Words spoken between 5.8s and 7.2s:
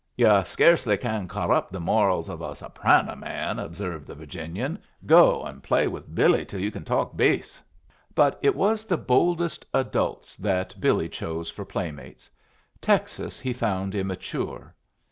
with Billy till you can talk